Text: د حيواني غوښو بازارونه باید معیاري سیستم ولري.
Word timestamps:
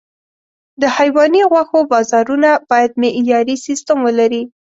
د 0.81 0.83
حيواني 0.97 1.41
غوښو 1.51 1.79
بازارونه 1.91 2.49
باید 2.69 2.91
معیاري 3.01 3.55
سیستم 3.65 3.97
ولري. 4.07 4.43